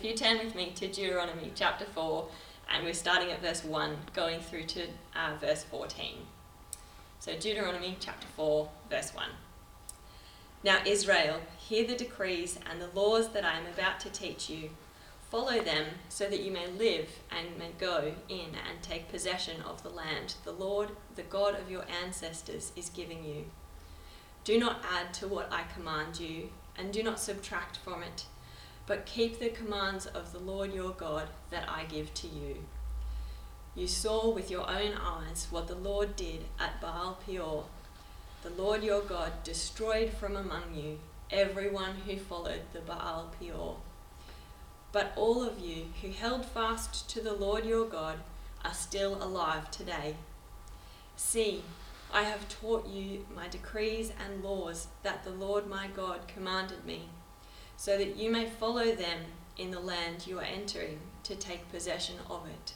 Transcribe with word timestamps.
if 0.00 0.06
you 0.06 0.14
turn 0.14 0.38
with 0.38 0.54
me 0.54 0.72
to 0.74 0.88
Deuteronomy 0.88 1.52
chapter 1.54 1.84
4, 1.84 2.26
and 2.72 2.86
we're 2.86 2.94
starting 2.94 3.30
at 3.30 3.42
verse 3.42 3.62
1, 3.62 3.98
going 4.14 4.40
through 4.40 4.64
to 4.64 4.86
uh, 5.14 5.36
verse 5.38 5.62
14. 5.64 6.14
So, 7.18 7.36
Deuteronomy 7.38 7.98
chapter 8.00 8.26
4, 8.34 8.70
verse 8.88 9.14
1. 9.14 9.26
Now, 10.64 10.78
Israel, 10.86 11.40
hear 11.58 11.86
the 11.86 11.96
decrees 11.96 12.58
and 12.70 12.80
the 12.80 12.88
laws 12.98 13.28
that 13.32 13.44
I 13.44 13.58
am 13.58 13.66
about 13.66 14.00
to 14.00 14.08
teach 14.08 14.48
you. 14.48 14.70
Follow 15.30 15.60
them 15.60 15.84
so 16.08 16.26
that 16.30 16.40
you 16.40 16.50
may 16.50 16.68
live 16.68 17.18
and 17.30 17.58
may 17.58 17.72
go 17.78 18.14
in 18.30 18.54
and 18.70 18.80
take 18.80 19.10
possession 19.10 19.60
of 19.60 19.82
the 19.82 19.90
land 19.90 20.36
the 20.46 20.52
Lord, 20.52 20.92
the 21.14 21.22
God 21.22 21.60
of 21.60 21.70
your 21.70 21.84
ancestors, 22.02 22.72
is 22.74 22.88
giving 22.88 23.22
you. 23.22 23.44
Do 24.44 24.58
not 24.58 24.82
add 24.90 25.12
to 25.14 25.28
what 25.28 25.52
I 25.52 25.64
command 25.74 26.18
you, 26.18 26.48
and 26.74 26.90
do 26.90 27.02
not 27.02 27.20
subtract 27.20 27.76
from 27.76 28.02
it, 28.02 28.24
but 28.90 29.06
keep 29.06 29.38
the 29.38 29.50
commands 29.50 30.06
of 30.06 30.32
the 30.32 30.38
Lord 30.40 30.74
your 30.74 30.90
God 30.90 31.28
that 31.50 31.68
I 31.68 31.84
give 31.84 32.12
to 32.12 32.26
you. 32.26 32.56
You 33.76 33.86
saw 33.86 34.28
with 34.30 34.50
your 34.50 34.68
own 34.68 34.94
eyes 35.00 35.46
what 35.48 35.68
the 35.68 35.76
Lord 35.76 36.16
did 36.16 36.46
at 36.58 36.80
Baal 36.80 37.16
Peor. 37.24 37.66
The 38.42 38.50
Lord 38.50 38.82
your 38.82 39.02
God 39.02 39.44
destroyed 39.44 40.10
from 40.10 40.34
among 40.34 40.74
you 40.74 40.98
everyone 41.30 41.98
who 42.04 42.16
followed 42.16 42.62
the 42.72 42.80
Baal 42.80 43.30
Peor. 43.38 43.76
But 44.90 45.12
all 45.14 45.44
of 45.44 45.60
you 45.60 45.84
who 46.02 46.10
held 46.10 46.44
fast 46.44 47.08
to 47.10 47.20
the 47.20 47.34
Lord 47.34 47.64
your 47.64 47.86
God 47.86 48.16
are 48.64 48.74
still 48.74 49.22
alive 49.22 49.70
today. 49.70 50.16
See, 51.14 51.62
I 52.12 52.24
have 52.24 52.48
taught 52.48 52.88
you 52.88 53.24
my 53.32 53.46
decrees 53.46 54.10
and 54.18 54.42
laws 54.42 54.88
that 55.04 55.22
the 55.22 55.30
Lord 55.30 55.68
my 55.68 55.86
God 55.94 56.26
commanded 56.26 56.84
me, 56.84 57.08
so 57.80 57.96
that 57.96 58.14
you 58.14 58.30
may 58.30 58.44
follow 58.44 58.94
them 58.94 59.20
in 59.56 59.70
the 59.70 59.80
land 59.80 60.26
you 60.26 60.38
are 60.38 60.42
entering 60.42 61.00
to 61.22 61.34
take 61.34 61.72
possession 61.72 62.16
of 62.28 62.46
it. 62.46 62.74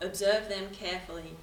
Observe 0.00 0.48
them 0.48 0.68
carefully, 0.72 1.36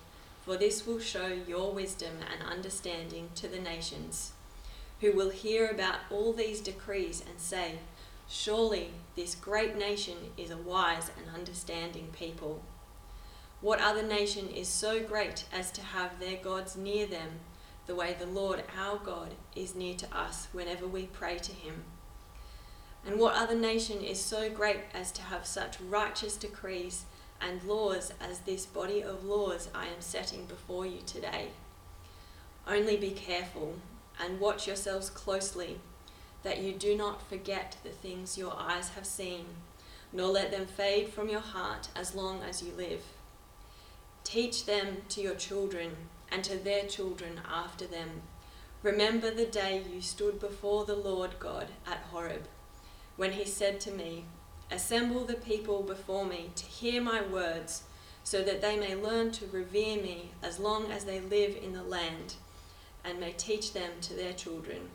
for 0.44 0.58
this 0.58 0.88
will 0.88 0.98
show 0.98 1.28
your 1.28 1.72
wisdom 1.72 2.16
and 2.34 2.42
understanding 2.50 3.30
to 3.36 3.48
the 3.48 3.60
nations, 3.60 4.32
who 5.00 5.12
will 5.12 5.30
hear 5.30 5.68
about 5.68 6.00
all 6.10 6.34
these 6.34 6.60
decrees 6.60 7.22
and 7.30 7.40
say, 7.40 7.74
Surely 8.28 8.94
this 9.16 9.36
great 9.36 9.78
nation 9.78 10.18
is 10.38 10.50
a 10.50 10.58
wise 10.58 11.12
and 11.20 11.36
understanding 11.36 12.08
people. 12.18 12.64
What 13.62 13.80
other 13.80 14.02
nation 14.02 14.50
is 14.50 14.68
so 14.68 15.04
great 15.04 15.46
as 15.54 15.70
to 15.70 15.82
have 15.82 16.20
their 16.20 16.38
gods 16.38 16.76
near 16.76 17.06
them, 17.06 17.42
the 17.86 17.94
way 17.94 18.16
the 18.18 18.26
Lord 18.26 18.64
our 18.76 18.98
God 18.98 19.36
is 19.56 19.76
near 19.76 19.94
to 19.98 20.18
us 20.18 20.48
whenever 20.52 20.88
we 20.88 21.06
pray 21.06 21.38
to 21.38 21.52
him? 21.52 21.84
And 23.08 23.20
what 23.20 23.36
other 23.36 23.56
nation 23.56 24.04
is 24.04 24.20
so 24.20 24.50
great 24.50 24.82
as 24.94 25.12
to 25.14 25.24
have 25.24 25.48
such 25.48 25.80
righteous 25.80 26.36
decrees 26.36 27.06
and 27.42 27.64
laws 27.64 28.12
as 28.22 28.40
this 28.40 28.68
body 28.68 29.02
of 29.02 29.24
laws 29.24 29.70
I 29.74 29.86
am 29.86 30.02
setting 30.02 30.46
before 30.46 30.86
you 30.86 31.00
today? 31.06 31.48
Only 32.68 32.98
be 32.98 33.12
careful 33.12 33.76
and 34.24 34.40
watch 34.40 34.68
yourselves 34.68 35.10
closely, 35.10 35.80
that 36.44 36.60
you 36.60 36.74
do 36.74 36.96
not 36.96 37.28
forget 37.28 37.78
the 37.84 37.90
things 37.90 38.38
your 38.38 38.54
eyes 38.56 38.90
have 38.90 39.06
seen, 39.06 39.46
nor 40.14 40.28
let 40.28 40.52
them 40.52 40.66
fade 40.66 41.10
from 41.10 41.30
your 41.30 41.40
heart 41.40 41.88
as 41.96 42.14
long 42.14 42.44
as 42.44 42.62
you 42.62 42.74
live 42.74 43.02
Teach 44.28 44.66
them 44.66 45.04
to 45.08 45.22
your 45.22 45.36
children 45.36 45.96
and 46.30 46.44
to 46.44 46.58
their 46.58 46.84
children 46.84 47.40
after 47.50 47.88
them. 47.88 48.24
Remember 48.84 49.32
the 49.32 49.46
day 49.46 49.82
you 49.90 50.02
stood 50.02 50.38
before 50.42 50.84
the 50.84 50.98
Lord 50.98 51.40
God 51.40 51.68
at 51.90 52.00
Horeb, 52.12 52.46
when 53.18 53.34
he 53.34 53.46
said 53.46 53.80
to 53.82 53.92
me, 53.92 54.24
Assemble 54.72 55.26
the 55.26 55.36
people 55.36 55.84
before 55.84 56.26
me 56.26 56.52
to 56.56 56.66
hear 56.66 57.02
my 57.02 57.22
words, 57.22 57.84
so 58.24 58.42
that 58.44 58.62
they 58.62 58.78
may 58.78 58.96
learn 58.96 59.32
to 59.32 59.48
revere 59.48 60.02
me 60.02 60.32
as 60.42 60.60
long 60.60 60.92
as 60.92 61.06
they 61.06 61.20
live 61.20 61.58
in 61.62 61.74
the 61.74 61.84
land, 61.84 62.36
and 63.04 63.20
may 63.20 63.32
teach 63.32 63.74
them 63.74 63.92
to 64.02 64.14
their 64.14 64.34
children. 64.34 64.90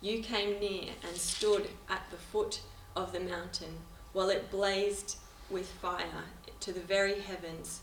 You 0.00 0.22
came 0.22 0.58
near 0.58 0.92
and 1.06 1.16
stood 1.16 1.68
at 1.88 2.10
the 2.10 2.16
foot 2.16 2.60
of 2.96 3.12
the 3.12 3.20
mountain, 3.20 3.78
while 4.12 4.28
it 4.30 4.50
blazed 4.50 5.16
with 5.48 5.68
fire 5.68 6.24
to 6.60 6.72
the 6.72 6.80
very 6.80 7.20
heavens 7.20 7.82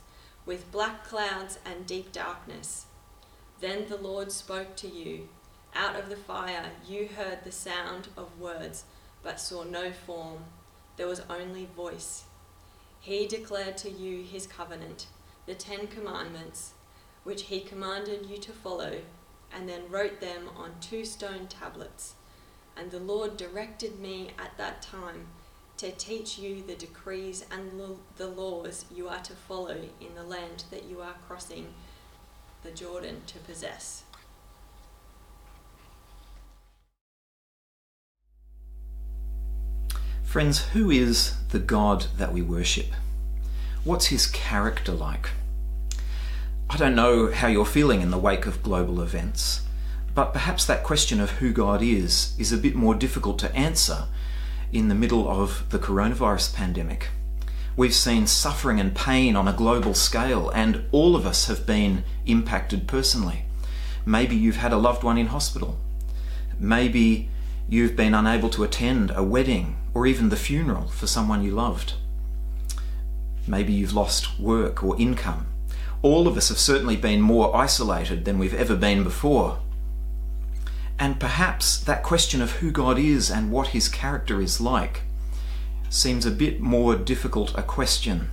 with 0.50 0.72
black 0.72 1.04
clouds 1.04 1.60
and 1.64 1.86
deep 1.86 2.12
darkness. 2.12 2.88
Then 3.62 3.86
the 3.88 3.98
Lord 3.98 4.32
spoke 4.32 4.76
to 4.78 4.88
you. 4.88 5.30
Out 5.76 5.96
of 5.96 6.10
the 6.10 6.16
fire 6.16 6.72
you 6.88 7.08
heard 7.16 7.44
the 7.44 7.52
sound 7.52 8.08
of 8.18 8.40
words, 8.40 8.86
but 9.24 9.40
saw 9.40 9.64
no 9.64 9.92
form. 9.92 10.46
There 10.98 11.08
was 11.08 11.22
only 11.30 11.66
voice. 11.76 12.24
He 13.00 13.28
declared 13.28 13.78
to 13.78 13.90
you 13.90 14.24
his 14.24 14.48
covenant, 14.48 15.08
the 15.46 15.56
Ten 15.56 15.88
Commandments, 15.88 16.74
which 17.24 17.44
he 17.44 17.62
commanded 17.62 18.26
you 18.26 18.38
to 18.38 18.52
follow, 18.52 19.02
and 19.54 19.68
then 19.68 19.90
wrote 19.90 20.20
them 20.20 20.50
on 20.56 20.76
two 20.82 21.06
stone 21.06 21.48
tablets. 21.48 22.16
And 22.76 22.92
the 22.92 23.00
Lord 23.00 23.38
directed 23.38 24.00
me 24.00 24.32
at 24.38 24.58
that 24.58 24.82
time 24.82 25.28
to 25.78 25.92
teach 25.92 26.38
you 26.38 26.62
the 26.62 26.76
decrees 26.76 27.46
and 27.50 27.72
the 28.18 28.28
laws 28.28 28.86
you 28.94 29.08
are 29.08 29.22
to 29.22 29.34
follow 29.34 29.78
in 30.02 30.16
the 30.16 30.24
land 30.24 30.66
that 30.72 30.84
you 30.84 31.02
are 31.02 31.16
crossing 31.26 31.74
the 32.64 32.72
Jordan 32.72 33.22
to 33.28 33.40
possess. 33.40 34.04
Friends, 40.30 40.68
who 40.74 40.92
is 40.92 41.34
the 41.50 41.58
God 41.58 42.06
that 42.18 42.32
we 42.32 42.44
worship? 42.44 42.94
What's 43.84 44.06
his 44.14 44.28
character 44.28 44.92
like? 44.92 45.32
I 46.70 46.78
don't 46.78 46.94
know 46.94 47.32
how 47.32 47.48
you're 47.48 47.66
feeling 47.66 48.02
in 48.02 48.12
the 48.12 48.18
wake 48.20 48.46
of 48.46 48.62
global 48.62 49.02
events, 49.02 49.64
but 50.14 50.32
perhaps 50.32 50.66
that 50.66 50.84
question 50.84 51.20
of 51.20 51.32
who 51.32 51.52
God 51.52 51.82
is 51.82 52.36
is 52.38 52.52
a 52.52 52.60
bit 52.60 52.76
more 52.76 52.94
difficult 52.94 53.40
to 53.40 53.56
answer 53.56 54.04
in 54.72 54.88
the 54.88 54.94
middle 54.94 55.28
of 55.28 55.68
the 55.72 55.80
coronavirus 55.80 56.54
pandemic. 56.54 57.08
We've 57.76 57.96
seen 57.96 58.28
suffering 58.28 58.80
and 58.80 58.96
pain 58.96 59.36
on 59.36 59.48
a 59.48 59.54
global 59.54 59.96
scale, 59.96 60.52
and 60.52 60.84
all 60.92 61.16
of 61.16 61.26
us 61.26 61.48
have 61.48 61.66
been 61.66 62.04
impacted 62.28 62.88
personally. 62.88 63.46
Maybe 64.06 64.36
you've 64.36 64.58
had 64.58 64.74
a 64.74 64.78
loved 64.78 65.02
one 65.02 65.18
in 65.18 65.26
hospital. 65.26 65.80
Maybe 66.60 67.30
you've 67.68 67.96
been 67.96 68.14
unable 68.14 68.52
to 68.52 68.64
attend 68.64 69.12
a 69.16 69.24
wedding 69.24 69.79
or 69.94 70.08
even 70.08 70.30
the 70.30 70.36
funeral 70.36 70.88
for 70.88 71.08
someone 71.08 71.44
you 71.44 71.52
loved. 71.52 71.94
Maybe 73.48 73.74
you've 73.74 73.94
lost 73.94 74.40
work 74.40 74.84
or 74.84 75.00
income. 75.00 75.48
All 76.02 76.28
of 76.28 76.38
us 76.38 76.50
have 76.50 76.60
certainly 76.60 76.96
been 76.96 77.22
more 77.22 77.56
isolated 77.56 78.26
than 78.26 78.40
we've 78.40 78.54
ever 78.54 78.76
been 78.76 79.04
before. 79.04 79.60
And 80.98 81.20
perhaps 81.20 81.80
that 81.80 82.04
question 82.04 82.42
of 82.42 82.54
who 82.54 82.72
God 82.72 83.00
is 83.00 83.32
and 83.32 83.52
what 83.52 83.70
his 83.70 83.90
character 83.90 84.42
is 84.42 84.62
like 84.62 85.02
seems 85.90 86.26
a 86.26 86.32
bit 86.32 86.60
more 86.60 86.96
difficult 86.96 87.58
a 87.58 87.64
question 87.64 88.30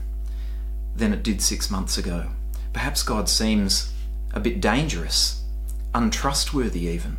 than 0.95 1.13
it 1.13 1.23
did 1.23 1.41
six 1.41 1.71
months 1.71 1.97
ago. 1.97 2.31
Perhaps 2.73 3.03
God 3.03 3.29
seems 3.29 3.93
a 4.35 4.41
bit 4.41 4.61
dangerous, 4.61 5.43
untrustworthy 5.95 6.87
even. 6.89 7.17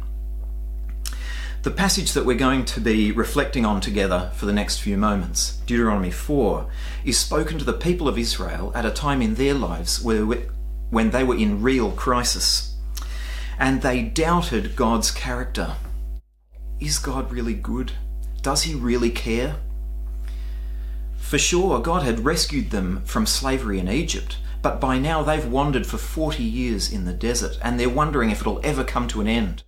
The 1.67 1.73
passage 1.73 2.13
that 2.13 2.25
we're 2.25 2.37
going 2.37 2.63
to 2.63 2.79
be 2.79 3.11
reflecting 3.11 3.65
on 3.65 3.81
together 3.81 4.31
for 4.35 4.45
the 4.45 4.53
next 4.53 4.79
few 4.79 4.95
moments, 4.95 5.57
Deuteronomy 5.65 6.11
4, 6.11 6.65
is 7.03 7.19
spoken 7.19 7.59
to 7.59 7.65
the 7.65 7.73
people 7.73 8.07
of 8.07 8.17
Israel 8.17 8.71
at 8.73 8.85
a 8.85 8.89
time 8.89 9.21
in 9.21 9.35
their 9.35 9.53
lives 9.53 10.01
where, 10.01 10.23
when 10.91 11.11
they 11.11 11.25
were 11.25 11.35
in 11.35 11.61
real 11.61 11.91
crisis 11.91 12.77
and 13.59 13.81
they 13.81 14.01
doubted 14.01 14.77
God's 14.77 15.11
character. 15.11 15.75
Is 16.79 16.99
God 16.99 17.33
really 17.33 17.53
good? 17.53 17.91
Does 18.41 18.63
he 18.63 18.73
really 18.73 19.09
care? 19.09 19.57
For 21.17 21.37
sure, 21.37 21.81
God 21.81 22.03
had 22.03 22.23
rescued 22.23 22.69
them 22.69 23.01
from 23.03 23.25
slavery 23.25 23.77
in 23.77 23.89
Egypt, 23.89 24.37
but 24.61 24.79
by 24.79 24.99
now 24.99 25.21
they've 25.21 25.45
wandered 25.45 25.85
for 25.85 25.97
40 25.97 26.43
years 26.43 26.89
in 26.89 27.03
the 27.03 27.11
desert 27.11 27.59
and 27.61 27.77
they're 27.77 27.89
wondering 27.89 28.29
if 28.29 28.39
it'll 28.39 28.61
ever 28.63 28.85
come 28.85 29.09
to 29.09 29.19
an 29.19 29.27
end. 29.27 29.63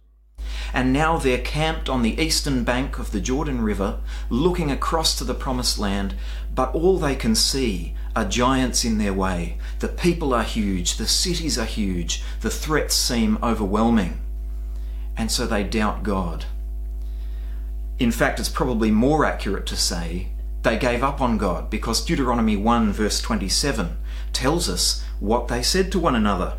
And 0.74 0.94
now 0.94 1.18
they're 1.18 1.40
camped 1.40 1.90
on 1.90 2.02
the 2.02 2.20
eastern 2.20 2.64
bank 2.64 3.00
of 3.00 3.12
the 3.12 3.22
Jordan 3.22 3.62
River, 3.62 4.00
looking 4.30 4.72
across 4.72 5.18
to 5.18 5.24
the 5.24 5.34
promised 5.34 5.80
land, 5.80 6.16
but 6.54 6.74
all 6.74 6.98
they 6.98 7.16
can 7.16 7.36
see 7.36 7.96
are 8.16 8.26
giants 8.26 8.84
in 8.84 8.98
their 8.98 9.14
way. 9.14 9.58
The 9.80 9.88
people 9.88 10.34
are 10.34 10.44
huge, 10.44 10.98
the 10.98 11.08
cities 11.08 11.58
are 11.58 11.66
huge, 11.66 12.24
the 12.42 12.50
threats 12.50 12.96
seem 12.96 13.38
overwhelming. 13.42 14.20
And 15.18 15.32
so 15.32 15.46
they 15.46 15.64
doubt 15.64 16.04
God. 16.04 16.46
In 17.98 18.12
fact, 18.12 18.40
it's 18.40 18.50
probably 18.50 18.92
more 18.92 19.26
accurate 19.26 19.66
to 19.68 19.76
say 19.76 20.30
they 20.64 20.78
gave 20.78 21.04
up 21.04 21.22
on 21.22 21.38
God 21.38 21.70
because 21.70 22.04
Deuteronomy 22.04 22.58
1 22.58 22.92
verse 22.92 23.22
27 23.22 23.98
tells 24.34 24.70
us 24.70 25.04
what 25.20 25.48
they 25.48 25.62
said 25.62 25.92
to 25.92 26.00
one 26.00 26.16
another. 26.16 26.58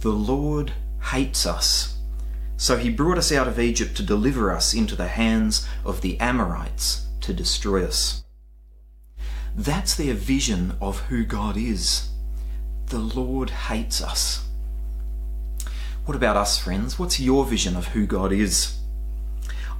The 0.00 0.10
Lord 0.10 0.72
hates 1.12 1.44
us. 1.46 1.97
So 2.58 2.76
he 2.76 2.90
brought 2.90 3.18
us 3.18 3.30
out 3.30 3.46
of 3.46 3.60
Egypt 3.60 3.96
to 3.96 4.02
deliver 4.02 4.50
us 4.52 4.74
into 4.74 4.96
the 4.96 5.06
hands 5.06 5.66
of 5.84 6.00
the 6.00 6.18
Amorites 6.18 7.06
to 7.20 7.32
destroy 7.32 7.84
us. 7.84 8.24
That's 9.56 9.94
their 9.94 10.12
vision 10.12 10.76
of 10.80 11.02
who 11.02 11.24
God 11.24 11.56
is. 11.56 12.08
The 12.86 12.98
Lord 12.98 13.50
hates 13.50 14.02
us. 14.02 14.44
What 16.04 16.16
about 16.16 16.36
us, 16.36 16.58
friends? 16.58 16.98
What's 16.98 17.20
your 17.20 17.44
vision 17.44 17.76
of 17.76 17.88
who 17.88 18.06
God 18.06 18.32
is? 18.32 18.76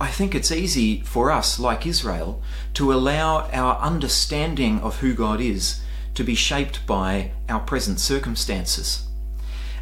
I 0.00 0.06
think 0.06 0.32
it's 0.32 0.52
easy 0.52 1.00
for 1.00 1.32
us, 1.32 1.58
like 1.58 1.84
Israel, 1.84 2.40
to 2.74 2.92
allow 2.92 3.48
our 3.50 3.76
understanding 3.80 4.78
of 4.82 5.00
who 5.00 5.14
God 5.14 5.40
is 5.40 5.82
to 6.14 6.22
be 6.22 6.36
shaped 6.36 6.86
by 6.86 7.32
our 7.48 7.60
present 7.60 7.98
circumstances. 7.98 9.08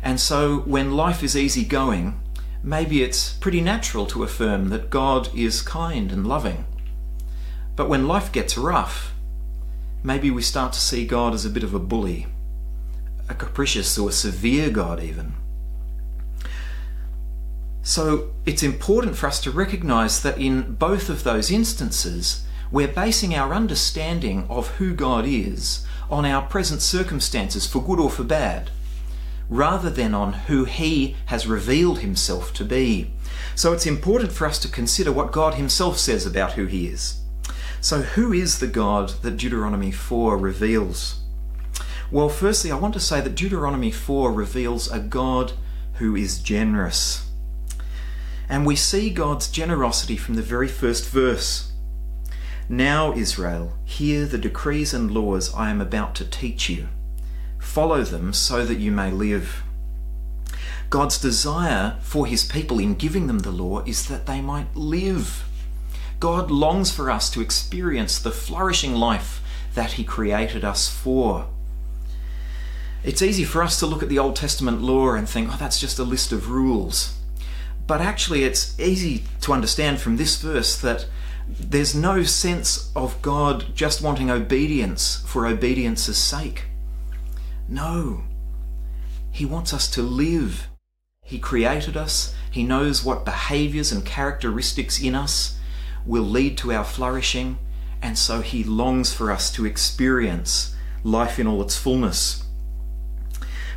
And 0.03 0.19
so 0.19 0.61
when 0.61 0.97
life 0.97 1.23
is 1.23 1.37
easy 1.37 1.65
going, 1.65 2.23
maybe 2.67 3.01
it's 3.05 3.33
pretty 3.35 3.61
natural 3.61 4.07
to 4.07 4.25
affirm 4.25 4.71
that 4.71 4.91
God 4.91 5.33
is 5.35 5.63
kind 5.63 6.11
and 6.11 6.27
loving. 6.27 6.67
But 7.77 7.89
when 7.89 8.09
life 8.09 8.33
gets 8.33 8.59
rough, 8.59 9.15
maybe 10.03 10.33
we 10.33 10.43
start 10.43 10.73
to 10.73 10.81
see 10.81 11.07
God 11.07 11.33
as 11.33 11.47
a 11.47 11.51
bit 11.51 11.63
of 11.63 11.75
a 11.75 11.79
bully, 11.79 12.27
a 13.29 13.35
capricious 13.35 13.97
or 13.97 14.11
severe 14.11 14.69
God, 14.69 15.01
even. 15.01 15.35
So 17.83 18.33
it's 18.45 18.65
important 18.65 19.17
for 19.17 19.29
us 19.29 19.41
to 19.43 19.53
recognize 19.53 20.21
that 20.23 20.37
in 20.37 20.75
both 20.75 21.09
of 21.09 21.23
those 21.23 21.53
instances, 21.53 22.45
we're 22.73 22.89
basing 22.89 23.33
our 23.33 23.55
understanding 23.55 24.45
of 24.51 24.71
who 24.79 24.93
God 24.93 25.25
is 25.25 25.87
on 26.11 26.27
our 26.27 26.43
present 26.43 26.83
circumstances, 26.83 27.65
for 27.65 27.81
good 27.81 28.01
or 28.01 28.11
for 28.11 28.25
bad, 28.25 28.71
rather 29.49 29.91
than 29.91 30.15
on 30.15 30.33
who 30.33 30.65
He 30.65 31.17
has 31.27 31.47
revealed 31.47 32.01
Himself 32.01 32.53
to 32.55 32.65
be. 32.65 33.11
So 33.55 33.73
it's 33.73 33.87
important 33.87 34.33
for 34.33 34.47
us 34.47 34.59
to 34.61 34.69
consider 34.69 35.13
what 35.13 35.33
God 35.33 35.55
Himself 35.55 35.99
says 35.99 36.27
about 36.27 36.53
who 36.53 36.67
He 36.67 36.87
is. 36.87 37.21
So, 37.81 38.03
who 38.03 38.33
is 38.33 38.59
the 38.59 38.67
God 38.67 39.11
that 39.23 39.37
Deuteronomy 39.37 39.93
4 39.93 40.37
reveals? 40.37 41.21
Well, 42.11 42.29
firstly, 42.29 42.73
I 42.73 42.77
want 42.77 42.95
to 42.95 43.01
say 43.01 43.21
that 43.21 43.35
Deuteronomy 43.35 43.91
4 43.91 44.33
reveals 44.33 44.91
a 44.91 44.99
God 44.99 45.53
who 45.95 46.17
is 46.17 46.41
generous. 46.41 47.31
And 48.49 48.65
we 48.65 48.77
see 48.77 49.11
God's 49.11 49.49
generosity 49.49 50.17
from 50.17 50.35
the 50.35 50.43
very 50.43 50.69
first 50.69 51.09
verse. 51.09 51.73
Now, 52.69 53.13
Israel, 53.13 53.75
hear 53.85 54.27
the 54.27 54.39
decrees 54.39 54.93
and 54.93 55.11
laws 55.11 55.55
I 55.55 55.71
am 55.71 55.81
about 55.81 56.15
to 56.17 56.25
teach 56.25 56.69
you. 56.69 56.89
Follow 57.77 58.05
them 58.05 58.33
so 58.33 58.65
that 58.65 58.79
you 58.79 58.91
may 58.91 59.11
live. 59.11 59.63
God's 60.89 61.19
desire 61.19 61.99
for 62.01 62.25
his 62.25 62.43
people 62.43 62.79
in 62.79 62.95
giving 62.95 63.27
them 63.27 63.41
the 63.41 63.51
law 63.51 63.81
is 63.85 64.09
that 64.09 64.25
they 64.25 64.41
might 64.41 64.75
live. 64.75 65.45
God 66.19 66.51
longs 66.51 66.91
for 66.91 67.11
us 67.11 67.29
to 67.33 67.43
experience 67.43 68.19
the 68.19 68.31
flourishing 68.31 68.95
life 68.95 69.43
that 69.75 69.93
he 69.93 70.05
created 70.05 70.65
us 70.65 70.89
for. 70.89 71.49
It's 73.05 73.21
easy 73.21 73.45
for 73.45 73.63
us 73.63 73.79
to 73.81 73.87
look 73.87 74.03
at 74.03 74.09
the 74.09 74.21
Old 74.21 74.37
Testament 74.37 74.81
law 74.81 75.13
and 75.13 75.29
think, 75.29 75.51
oh, 75.53 75.59
that's 75.59 75.79
just 75.79 75.99
a 75.99 76.03
list 76.03 76.33
of 76.33 76.49
rules. 76.49 77.19
But 77.87 78.01
actually, 78.01 78.45
it's 78.45 78.81
easy 78.81 79.25
to 79.43 79.53
understand 79.53 80.01
from 80.01 80.17
this 80.17 80.41
verse 80.41 80.81
that 80.81 81.05
there's 81.47 81.95
no 81.95 82.23
sense 82.23 82.91
of 82.97 83.21
God 83.21 83.67
just 83.75 84.01
wanting 84.01 84.31
obedience 84.31 85.23
for 85.27 85.47
obedience's 85.47 86.17
sake. 86.17 86.69
No. 87.69 88.23
He 89.31 89.45
wants 89.45 89.75
us 89.75 89.91
to 89.91 90.03
live. 90.03 90.69
He 91.23 91.39
created 91.39 91.97
us. 91.97 92.35
He 92.51 92.63
knows 92.63 93.05
what 93.05 93.25
behaviors 93.25 93.93
and 93.93 94.05
characteristics 94.05 95.01
in 95.01 95.15
us 95.15 95.59
will 96.07 96.23
lead 96.23 96.57
to 96.59 96.73
our 96.73 96.85
flourishing, 96.85 97.59
and 98.01 98.17
so 98.17 98.41
He 98.41 98.63
longs 98.63 99.13
for 99.13 99.33
us 99.33 99.51
to 99.53 99.67
experience 99.67 100.75
life 101.03 101.39
in 101.39 101.47
all 101.47 101.61
its 101.63 101.77
fullness. 101.77 102.45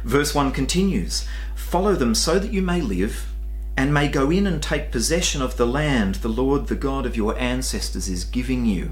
Verse 0.04 0.34
1 0.34 0.52
continues 0.52 1.28
Follow 1.56 1.96
them 1.96 2.16
so 2.16 2.40
that 2.40 2.54
you 2.54 2.62
may 2.62 2.82
live 2.82 3.28
and 3.76 3.94
may 3.94 4.08
go 4.08 4.30
in 4.30 4.46
and 4.48 4.62
take 4.62 4.92
possession 4.92 5.42
of 5.42 5.58
the 5.58 5.68
land 5.68 6.16
the 6.16 6.30
Lord, 6.30 6.68
the 6.68 6.76
God 6.76 7.06
of 7.06 7.16
your 7.16 7.38
ancestors, 7.38 8.08
is 8.08 8.24
giving 8.24 8.66
you. 8.66 8.92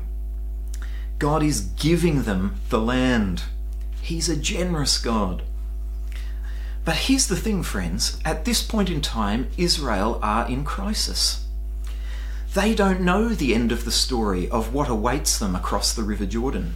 God 1.20 1.44
is 1.44 1.62
giving 1.62 2.24
them 2.24 2.56
the 2.70 2.80
land. 2.80 3.44
He's 4.08 4.30
a 4.30 4.38
generous 4.38 5.00
God. 5.00 5.42
But 6.86 6.96
here's 6.96 7.28
the 7.28 7.36
thing, 7.36 7.62
friends. 7.62 8.22
At 8.24 8.46
this 8.46 8.64
point 8.64 8.90
in 8.90 9.02
time, 9.02 9.50
Israel 9.58 10.18
are 10.24 10.48
in 10.48 10.64
crisis. 10.64 11.46
They 12.54 12.74
don't 12.74 13.02
know 13.02 13.28
the 13.28 13.54
end 13.54 13.74
of 13.74 13.84
the 13.84 13.92
story 13.92 14.50
of 14.50 14.74
what 14.74 14.88
awaits 14.88 15.38
them 15.38 15.58
across 15.58 15.94
the 15.94 16.04
River 16.04 16.26
Jordan. 16.26 16.76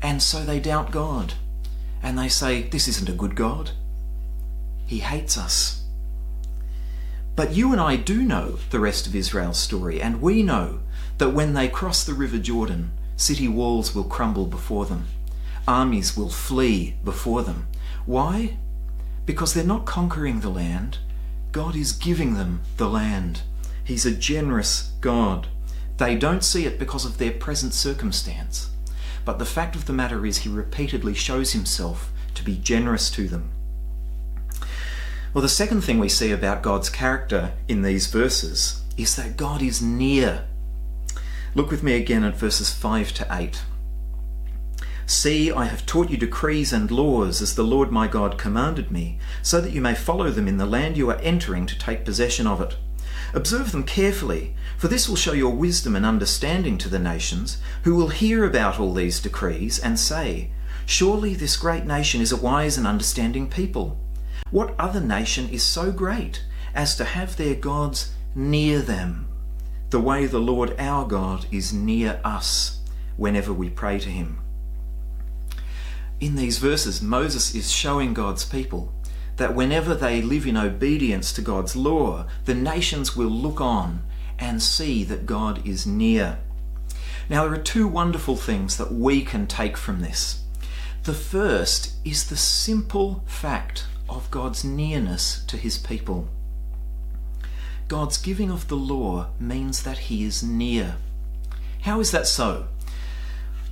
And 0.00 0.22
so 0.22 0.44
they 0.44 0.60
doubt 0.60 0.92
God. 0.92 1.34
And 2.00 2.16
they 2.16 2.28
say, 2.28 2.62
This 2.62 2.86
isn't 2.86 3.08
a 3.08 3.20
good 3.20 3.34
God. 3.34 3.72
He 4.86 5.00
hates 5.00 5.36
us. 5.36 5.82
But 7.34 7.54
you 7.54 7.72
and 7.72 7.80
I 7.80 7.96
do 7.96 8.22
know 8.22 8.60
the 8.70 8.78
rest 8.78 9.08
of 9.08 9.16
Israel's 9.16 9.58
story, 9.58 10.00
and 10.00 10.22
we 10.22 10.44
know 10.44 10.78
that 11.18 11.30
when 11.30 11.54
they 11.54 11.66
cross 11.66 12.04
the 12.04 12.14
River 12.14 12.38
Jordan, 12.38 12.92
city 13.16 13.48
walls 13.48 13.96
will 13.96 14.04
crumble 14.04 14.46
before 14.46 14.86
them, 14.86 15.08
armies 15.66 16.16
will 16.16 16.30
flee 16.30 16.96
before 17.04 17.42
them. 17.42 17.68
Why? 18.06 18.56
Because 19.26 19.54
they're 19.54 19.64
not 19.64 19.86
conquering 19.86 20.40
the 20.40 20.50
land, 20.50 20.98
God 21.52 21.74
is 21.76 21.92
giving 21.92 22.34
them 22.34 22.62
the 22.76 22.88
land. 22.88 23.42
He's 23.84 24.06
a 24.06 24.14
generous 24.14 24.92
God. 25.00 25.48
They 25.96 26.16
don't 26.16 26.44
see 26.44 26.64
it 26.64 26.78
because 26.78 27.04
of 27.04 27.18
their 27.18 27.32
present 27.32 27.74
circumstance. 27.74 28.70
But 29.24 29.38
the 29.38 29.44
fact 29.44 29.76
of 29.76 29.86
the 29.86 29.92
matter 29.92 30.24
is, 30.24 30.38
He 30.38 30.48
repeatedly 30.48 31.14
shows 31.14 31.52
Himself 31.52 32.12
to 32.34 32.44
be 32.44 32.56
generous 32.56 33.10
to 33.10 33.28
them. 33.28 33.50
Well, 35.34 35.42
the 35.42 35.48
second 35.48 35.82
thing 35.82 35.98
we 35.98 36.08
see 36.08 36.32
about 36.32 36.62
God's 36.62 36.88
character 36.90 37.52
in 37.68 37.82
these 37.82 38.06
verses 38.06 38.82
is 38.96 39.14
that 39.16 39.36
God 39.36 39.62
is 39.62 39.80
near. 39.82 40.44
Look 41.54 41.70
with 41.70 41.82
me 41.82 41.94
again 41.94 42.24
at 42.24 42.36
verses 42.36 42.72
5 42.72 43.12
to 43.14 43.26
8. 43.30 43.62
See, 45.10 45.50
I 45.50 45.64
have 45.64 45.86
taught 45.86 46.08
you 46.08 46.16
decrees 46.16 46.72
and 46.72 46.88
laws 46.88 47.42
as 47.42 47.56
the 47.56 47.64
Lord 47.64 47.90
my 47.90 48.06
God 48.06 48.38
commanded 48.38 48.92
me, 48.92 49.18
so 49.42 49.60
that 49.60 49.72
you 49.72 49.80
may 49.80 49.92
follow 49.92 50.30
them 50.30 50.46
in 50.46 50.56
the 50.56 50.64
land 50.64 50.96
you 50.96 51.10
are 51.10 51.18
entering 51.18 51.66
to 51.66 51.76
take 51.76 52.04
possession 52.04 52.46
of 52.46 52.60
it. 52.60 52.76
Observe 53.34 53.72
them 53.72 53.82
carefully, 53.82 54.54
for 54.78 54.86
this 54.86 55.08
will 55.08 55.16
show 55.16 55.32
your 55.32 55.52
wisdom 55.52 55.96
and 55.96 56.06
understanding 56.06 56.78
to 56.78 56.88
the 56.88 57.00
nations, 57.00 57.58
who 57.82 57.96
will 57.96 58.10
hear 58.10 58.44
about 58.44 58.78
all 58.78 58.94
these 58.94 59.18
decrees 59.18 59.80
and 59.80 59.98
say, 59.98 60.52
Surely 60.86 61.34
this 61.34 61.56
great 61.56 61.86
nation 61.86 62.20
is 62.20 62.30
a 62.30 62.36
wise 62.36 62.78
and 62.78 62.86
understanding 62.86 63.50
people. 63.50 63.98
What 64.52 64.78
other 64.78 65.00
nation 65.00 65.48
is 65.48 65.64
so 65.64 65.90
great 65.90 66.44
as 66.72 66.94
to 66.94 67.04
have 67.04 67.36
their 67.36 67.56
gods 67.56 68.12
near 68.36 68.80
them, 68.80 69.26
the 69.90 69.98
way 69.98 70.26
the 70.26 70.38
Lord 70.38 70.76
our 70.78 71.04
God 71.04 71.46
is 71.50 71.72
near 71.72 72.20
us 72.22 72.78
whenever 73.16 73.52
we 73.52 73.68
pray 73.68 73.98
to 73.98 74.08
him? 74.08 74.38
In 76.20 76.36
these 76.36 76.58
verses, 76.58 77.00
Moses 77.00 77.54
is 77.54 77.70
showing 77.70 78.12
God's 78.12 78.44
people 78.44 78.92
that 79.36 79.54
whenever 79.54 79.94
they 79.94 80.20
live 80.20 80.46
in 80.46 80.56
obedience 80.56 81.32
to 81.32 81.40
God's 81.40 81.74
law, 81.74 82.26
the 82.44 82.54
nations 82.54 83.16
will 83.16 83.30
look 83.30 83.58
on 83.58 84.02
and 84.38 84.62
see 84.62 85.02
that 85.04 85.24
God 85.24 85.66
is 85.66 85.86
near. 85.86 86.38
Now, 87.30 87.44
there 87.44 87.54
are 87.54 87.62
two 87.62 87.88
wonderful 87.88 88.36
things 88.36 88.76
that 88.76 88.92
we 88.92 89.22
can 89.22 89.46
take 89.46 89.78
from 89.78 90.00
this. 90.00 90.42
The 91.04 91.14
first 91.14 91.94
is 92.04 92.28
the 92.28 92.36
simple 92.36 93.24
fact 93.26 93.86
of 94.06 94.30
God's 94.30 94.62
nearness 94.62 95.42
to 95.46 95.56
his 95.56 95.78
people. 95.78 96.28
God's 97.88 98.18
giving 98.18 98.50
of 98.50 98.68
the 98.68 98.76
law 98.76 99.28
means 99.40 99.84
that 99.84 99.98
he 99.98 100.24
is 100.24 100.42
near. 100.42 100.96
How 101.82 101.98
is 102.00 102.10
that 102.10 102.26
so? 102.26 102.68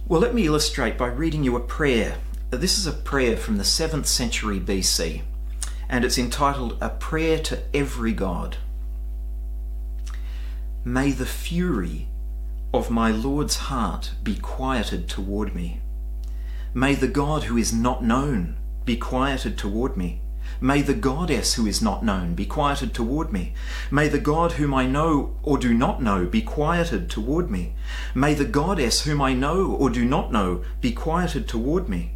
Well, 0.07 0.21
let 0.23 0.35
me 0.35 0.47
illustrate 0.47 0.97
by 0.97 1.09
reading 1.09 1.45
you 1.45 1.55
a 1.57 1.61
prayer. 1.61 2.17
This 2.51 2.79
is 2.79 2.87
a 2.87 2.93
prayer 2.93 3.37
from 3.37 3.59
the 3.59 3.63
7th 3.63 4.07
century 4.07 4.59
BC, 4.59 5.21
and 5.87 6.03
it's 6.03 6.17
entitled 6.17 6.79
A 6.81 6.89
Prayer 6.89 7.39
to 7.41 7.59
Every 7.75 8.15
God. 8.15 8.57
May 10.83 11.13
the 11.13 11.27
fury 11.27 12.09
of 12.73 12.91
my 12.91 13.11
Lord's 13.11 13.57
heart 13.57 14.13
be 14.23 14.35
quieted 14.35 15.11
toward 15.11 15.55
me. 15.55 15.83
May 16.73 16.95
the 16.95 17.07
God 17.07 17.45
who 17.45 17.59
is 17.59 17.75
not 17.75 18.03
known 18.03 18.57
be 18.87 18.97
quieted 18.97 19.59
toward 19.59 19.99
me. 19.99 20.23
May 20.59 20.81
the 20.81 20.95
goddess 20.95 21.55
who 21.55 21.67
is 21.67 21.83
not 21.83 22.03
known 22.03 22.35
be 22.35 22.47
quieted 22.47 22.95
toward 22.95 23.31
me. 23.31 23.53
May 23.91 24.09
the 24.09 24.19
God 24.19 24.53
whom 24.53 24.73
I 24.73 24.87
know 24.87 25.37
or 25.43 25.59
do 25.59 25.75
not 25.75 26.03
know 26.03 26.25
be 26.25 26.41
quieted 26.41 27.11
toward 27.11 27.51
me. 27.51 27.75
May 28.15 28.33
the 28.33 28.47
goddess 28.47 29.03
whom 29.03 29.21
I 29.21 29.35
know 29.35 29.71
or 29.71 29.91
do 29.91 30.07
not 30.07 30.33
know 30.33 30.65
be 30.81 30.93
quieted 30.93 31.47
toward 31.47 31.91
me. 31.91 32.15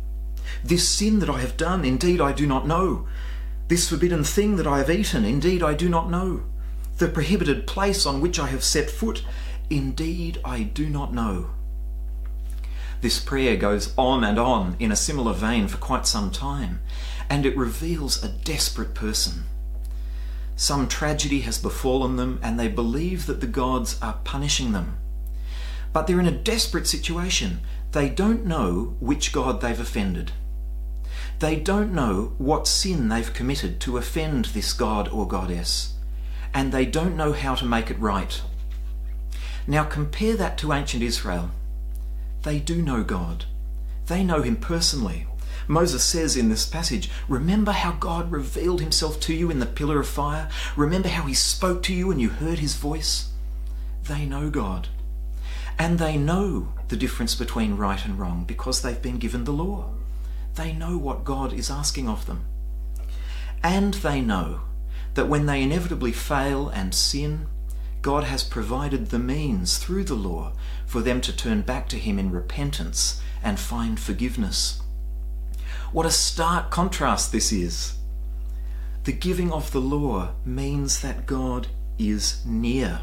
This 0.64 0.88
sin 0.88 1.18
that 1.20 1.30
I 1.30 1.40
have 1.40 1.56
done, 1.56 1.84
indeed 1.84 2.20
I 2.20 2.32
do 2.32 2.46
not 2.46 2.66
know. 2.66 3.06
This 3.68 3.88
forbidden 3.88 4.24
thing 4.24 4.56
that 4.56 4.66
I 4.66 4.78
have 4.78 4.90
eaten, 4.90 5.24
indeed 5.24 5.62
I 5.62 5.74
do 5.74 5.88
not 5.88 6.10
know. 6.10 6.42
The 6.98 7.08
prohibited 7.08 7.66
place 7.66 8.06
on 8.06 8.20
which 8.20 8.38
I 8.38 8.46
have 8.48 8.62
set 8.62 8.90
foot, 8.90 9.22
Indeed, 9.72 10.38
I 10.44 10.64
do 10.64 10.90
not 10.90 11.14
know. 11.14 11.48
This 13.00 13.18
prayer 13.18 13.56
goes 13.56 13.94
on 13.96 14.22
and 14.22 14.38
on 14.38 14.76
in 14.78 14.92
a 14.92 14.96
similar 14.96 15.32
vein 15.32 15.66
for 15.66 15.78
quite 15.78 16.06
some 16.06 16.30
time, 16.30 16.80
and 17.30 17.46
it 17.46 17.56
reveals 17.56 18.22
a 18.22 18.28
desperate 18.28 18.94
person. 18.94 19.44
Some 20.56 20.88
tragedy 20.88 21.40
has 21.40 21.56
befallen 21.56 22.16
them, 22.16 22.38
and 22.42 22.60
they 22.60 22.68
believe 22.68 23.24
that 23.24 23.40
the 23.40 23.46
gods 23.46 23.98
are 24.02 24.20
punishing 24.24 24.72
them. 24.72 24.98
But 25.94 26.06
they're 26.06 26.20
in 26.20 26.26
a 26.26 26.30
desperate 26.30 26.86
situation. 26.86 27.60
They 27.92 28.10
don't 28.10 28.44
know 28.44 28.94
which 29.00 29.32
God 29.32 29.62
they've 29.62 29.80
offended. 29.80 30.32
They 31.42 31.56
don't 31.56 31.92
know 31.92 32.34
what 32.38 32.68
sin 32.68 33.08
they've 33.08 33.34
committed 33.34 33.80
to 33.80 33.96
offend 33.96 34.44
this 34.44 34.72
God 34.72 35.08
or 35.08 35.26
Goddess, 35.26 35.94
and 36.54 36.70
they 36.70 36.86
don't 36.86 37.16
know 37.16 37.32
how 37.32 37.56
to 37.56 37.64
make 37.64 37.90
it 37.90 37.98
right. 37.98 38.40
Now 39.66 39.82
compare 39.82 40.36
that 40.36 40.56
to 40.58 40.72
ancient 40.72 41.02
Israel. 41.02 41.50
They 42.44 42.60
do 42.60 42.80
know 42.80 43.02
God. 43.02 43.46
They 44.06 44.22
know 44.22 44.42
Him 44.42 44.54
personally. 44.54 45.26
Moses 45.66 46.04
says 46.04 46.36
in 46.36 46.48
this 46.48 46.64
passage, 46.64 47.10
Remember 47.26 47.72
how 47.72 47.90
God 47.90 48.30
revealed 48.30 48.80
Himself 48.80 49.18
to 49.22 49.34
you 49.34 49.50
in 49.50 49.58
the 49.58 49.66
pillar 49.66 49.98
of 49.98 50.06
fire? 50.06 50.48
Remember 50.76 51.08
how 51.08 51.24
He 51.24 51.34
spoke 51.34 51.82
to 51.82 51.92
you 51.92 52.12
and 52.12 52.20
you 52.20 52.28
heard 52.28 52.60
His 52.60 52.76
voice? 52.76 53.32
They 54.04 54.26
know 54.26 54.48
God. 54.48 54.86
And 55.76 55.98
they 55.98 56.16
know 56.16 56.68
the 56.86 56.96
difference 56.96 57.34
between 57.34 57.76
right 57.76 58.04
and 58.04 58.16
wrong 58.16 58.44
because 58.44 58.80
they've 58.80 59.02
been 59.02 59.18
given 59.18 59.42
the 59.42 59.52
law. 59.52 59.90
They 60.54 60.72
know 60.72 60.98
what 60.98 61.24
God 61.24 61.52
is 61.52 61.70
asking 61.70 62.08
of 62.08 62.26
them. 62.26 62.44
And 63.62 63.94
they 63.94 64.20
know 64.20 64.62
that 65.14 65.28
when 65.28 65.46
they 65.46 65.62
inevitably 65.62 66.12
fail 66.12 66.68
and 66.68 66.94
sin, 66.94 67.46
God 68.02 68.24
has 68.24 68.42
provided 68.42 69.06
the 69.06 69.18
means 69.18 69.78
through 69.78 70.04
the 70.04 70.14
law 70.14 70.52
for 70.86 71.00
them 71.00 71.20
to 71.20 71.36
turn 71.36 71.62
back 71.62 71.88
to 71.90 71.98
Him 71.98 72.18
in 72.18 72.32
repentance 72.32 73.20
and 73.42 73.58
find 73.58 73.98
forgiveness. 73.98 74.82
What 75.92 76.06
a 76.06 76.10
stark 76.10 76.70
contrast 76.70 77.32
this 77.32 77.52
is! 77.52 77.94
The 79.04 79.12
giving 79.12 79.52
of 79.52 79.72
the 79.72 79.80
law 79.80 80.32
means 80.44 81.00
that 81.00 81.26
God 81.26 81.68
is 81.98 82.44
near. 82.44 83.02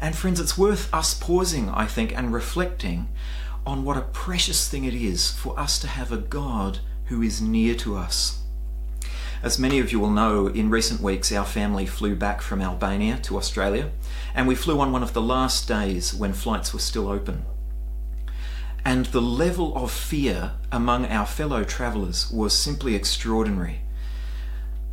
And 0.00 0.16
friends, 0.16 0.38
it's 0.38 0.56
worth 0.56 0.92
us 0.94 1.14
pausing, 1.14 1.68
I 1.68 1.86
think, 1.86 2.16
and 2.16 2.32
reflecting 2.32 3.08
on 3.68 3.84
what 3.84 3.98
a 3.98 4.00
precious 4.00 4.66
thing 4.66 4.86
it 4.86 4.94
is 4.94 5.30
for 5.30 5.58
us 5.60 5.78
to 5.78 5.86
have 5.86 6.10
a 6.10 6.16
God 6.16 6.78
who 7.04 7.20
is 7.20 7.42
near 7.42 7.74
to 7.74 7.94
us. 7.94 8.42
As 9.42 9.58
many 9.58 9.78
of 9.78 9.92
you 9.92 10.00
will 10.00 10.10
know, 10.10 10.46
in 10.46 10.70
recent 10.70 11.02
weeks 11.02 11.30
our 11.30 11.44
family 11.44 11.84
flew 11.84 12.16
back 12.16 12.40
from 12.40 12.62
Albania 12.62 13.18
to 13.24 13.36
Australia, 13.36 13.90
and 14.34 14.48
we 14.48 14.54
flew 14.54 14.80
on 14.80 14.90
one 14.90 15.02
of 15.02 15.12
the 15.12 15.20
last 15.20 15.68
days 15.68 16.14
when 16.14 16.32
flights 16.32 16.72
were 16.72 16.80
still 16.80 17.08
open. 17.08 17.44
And 18.86 19.06
the 19.06 19.20
level 19.20 19.76
of 19.76 19.92
fear 19.92 20.52
among 20.72 21.04
our 21.04 21.26
fellow 21.26 21.62
travellers 21.62 22.30
was 22.30 22.56
simply 22.56 22.94
extraordinary. 22.94 23.82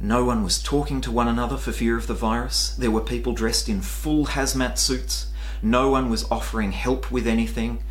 No 0.02 0.26
one 0.26 0.44
was 0.44 0.62
talking 0.62 1.00
to 1.00 1.12
one 1.12 1.30
another 1.30 1.56
for 1.56 1.72
fear 1.72 1.96
of 1.96 2.08
the 2.08 2.14
virus. 2.14 2.76
There 2.76 2.92
were 2.92 3.00
people 3.00 3.32
dressed 3.32 3.70
in 3.70 3.80
full 3.80 4.26
hazmat 4.26 4.78
suits. 4.78 5.28
No 5.62 5.90
one 5.90 6.10
was 6.10 6.30
offering 6.30 6.74
help 6.74 7.10
with 7.10 7.26
anything 7.26 7.82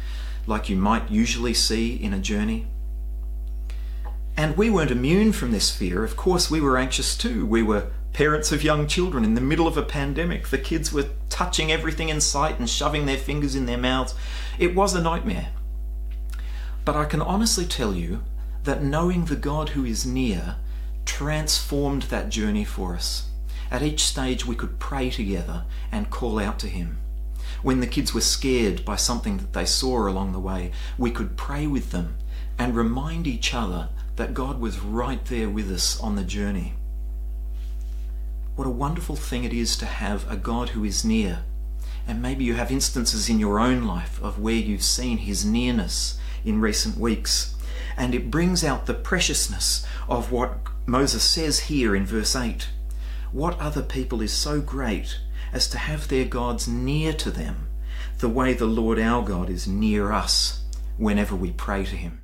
like 0.47 0.69
you 0.69 0.77
might 0.77 1.11
usually 1.11 1.55
see 1.55 1.95
in 1.95 2.13
a 2.13 2.19
journey. 2.19 2.67
And 4.37 4.57
we 4.57 4.69
weren't 4.69 4.91
immune 4.91 5.33
from 5.33 5.53
this 5.53 5.71
fear. 5.71 6.03
Of 6.03 6.17
course, 6.17 6.51
we 6.51 6.61
were 6.61 6.77
anxious 6.77 7.17
too. 7.17 7.47
We 7.47 7.63
were 7.63 7.91
parents 8.13 8.53
of 8.53 8.63
young 8.63 8.87
children 8.87 9.25
in 9.25 9.35
the 9.35 9.41
middle 9.41 9.67
of 9.67 9.77
a 9.77 9.83
pandemic. 9.83 10.49
The 10.49 10.59
kids 10.59 10.93
were 10.93 11.11
touching 11.29 11.71
everything 11.71 12.09
in 12.09 12.21
sight 12.21 12.59
and 12.59 12.69
shoving 12.69 13.07
their 13.07 13.17
fingers 13.17 13.55
in 13.55 13.67
their 13.67 13.79
mouths. 13.79 14.15
It 14.59 14.75
was 14.75 14.95
a 14.95 15.03
nightmare. 15.03 15.49
But 16.85 16.97
I 16.97 17.05
can 17.05 17.23
honestly 17.23 17.65
tell 17.65 17.95
you 17.95 18.23
that 18.65 18.83
knowing 18.83 19.25
the 19.25 19.37
God 19.37 19.71
who 19.71 19.85
is 19.85 20.07
near 20.07 20.57
transformed 21.05 22.03
that 22.05 22.29
journey 22.29 22.65
for 22.65 22.95
us. 22.95 23.29
At 23.71 23.83
each 23.83 24.05
stage, 24.05 24.47
we 24.47 24.55
could 24.55 24.79
pray 24.79 25.11
together 25.11 25.65
and 25.91 26.11
call 26.11 26.39
out 26.39 26.59
to 26.61 26.69
Him. 26.69 26.99
When 27.65 27.81
the 27.81 27.87
kids 27.87 28.13
were 28.13 28.21
scared 28.21 28.85
by 28.85 28.97
something 28.97 29.39
that 29.39 29.55
they 29.55 29.65
saw 29.65 30.07
along 30.07 30.33
the 30.33 30.39
way, 30.39 30.71
we 30.99 31.11
could 31.11 31.39
pray 31.39 31.67
with 31.67 31.93
them 31.93 32.17
and 32.59 32.77
remind 32.77 33.27
each 33.27 33.55
other 33.55 33.89
that 34.17 34.35
God 34.35 34.61
was 34.61 34.81
right 34.81 35.25
there 35.25 35.49
with 35.49 35.73
us 35.73 35.99
on 35.99 36.15
the 36.15 36.25
journey. 36.25 36.75
What 38.55 38.67
a 38.67 38.71
wonderful 38.71 39.17
thing 39.17 39.45
it 39.45 39.55
is 39.55 39.79
to 39.79 39.87
have 39.87 40.31
a 40.31 40.37
God 40.37 40.69
who 40.69 40.85
is 40.85 41.07
near. 41.07 41.39
And 42.07 42.21
maybe 42.21 42.45
you 42.45 42.53
have 42.53 42.71
instances 42.71 43.31
in 43.31 43.39
your 43.39 43.59
own 43.59 43.85
life 43.85 44.23
of 44.23 44.39
where 44.39 44.53
you've 44.53 44.83
seen 44.83 45.17
his 45.17 45.47
nearness 45.47 46.19
in 46.45 46.61
recent 46.61 46.99
weeks. 46.99 47.55
And 47.97 48.15
it 48.15 48.31
brings 48.31 48.63
out 48.63 48.85
the 48.85 48.93
preciousness 48.93 49.87
of 50.07 50.31
what 50.31 50.59
Moses 50.85 51.23
says 51.25 51.61
here 51.61 51.97
in 51.97 52.05
verse 52.05 52.37
8. 52.37 52.69
What 53.33 53.59
other 53.59 53.83
people 53.83 54.21
is 54.21 54.35
so 54.35 54.61
great 54.61 55.19
as 55.55 55.69
to 55.69 55.79
have 55.79 56.09
their 56.09 56.25
gods 56.25 56.67
near 56.67 57.13
to 57.13 57.31
them, 57.31 57.69
the 58.19 58.29
way 58.29 58.53
the 58.53 58.67
Lord 58.67 58.99
our 58.99 59.25
God 59.25 59.49
is 59.49 59.69
near 59.69 60.13
us 60.13 60.65
whenever 60.99 61.37
we 61.37 61.53
pray 61.53 61.85
to 61.85 61.97
Him. 61.97 62.23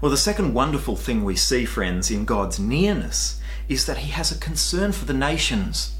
Well, 0.00 0.10
the 0.10 0.16
second 0.16 0.52
wonderful 0.52 0.96
thing 0.96 1.24
we 1.24 1.36
see, 1.36 1.64
friends, 1.64 2.10
in 2.10 2.24
God's 2.24 2.58
nearness 2.58 3.40
is 3.68 3.86
that 3.86 3.98
He 3.98 4.10
has 4.10 4.32
a 4.32 4.38
concern 4.38 4.92
for 4.92 5.04
the 5.04 5.14
nations. 5.14 5.94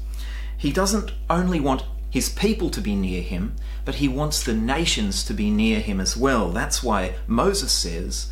He 0.57 0.71
doesn't 0.71 1.13
only 1.29 1.61
want 1.61 1.85
His 2.09 2.29
people 2.29 2.69
to 2.71 2.81
be 2.81 2.93
near 2.93 3.21
Him, 3.21 3.55
but 3.85 3.95
He 3.95 4.09
wants 4.09 4.43
the 4.43 4.53
nations 4.53 5.23
to 5.23 5.33
be 5.33 5.49
near 5.49 5.79
Him 5.79 6.01
as 6.01 6.17
well. 6.17 6.51
That's 6.51 6.83
why 6.83 7.15
Moses 7.27 7.71
says, 7.71 8.29